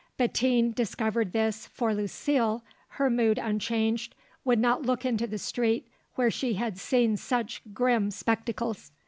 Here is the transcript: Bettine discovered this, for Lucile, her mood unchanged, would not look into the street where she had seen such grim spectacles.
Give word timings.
Bettine 0.17 0.71
discovered 0.73 1.31
this, 1.31 1.67
for 1.67 1.93
Lucile, 1.93 2.63
her 2.97 3.07
mood 3.07 3.37
unchanged, 3.37 4.15
would 4.43 4.57
not 4.57 4.81
look 4.81 5.05
into 5.05 5.27
the 5.27 5.37
street 5.37 5.87
where 6.15 6.31
she 6.31 6.55
had 6.55 6.79
seen 6.79 7.15
such 7.17 7.61
grim 7.71 8.09
spectacles. 8.09 8.91